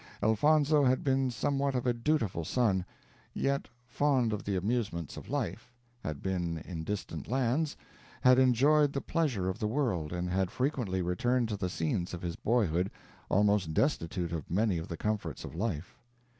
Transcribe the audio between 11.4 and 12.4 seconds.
to the scenes of his